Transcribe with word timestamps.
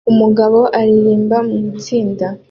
Umugabo 0.11 0.59
uririmba 0.79 1.37
mu 1.47 1.55
itsinda 1.71 2.27